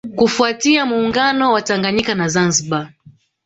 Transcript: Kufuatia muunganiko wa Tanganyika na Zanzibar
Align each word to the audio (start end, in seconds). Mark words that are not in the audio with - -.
Kufuatia 0.15 0.85
muunganiko 0.85 1.51
wa 1.51 1.61
Tanganyika 1.61 2.15
na 2.15 2.27
Zanzibar 2.27 2.93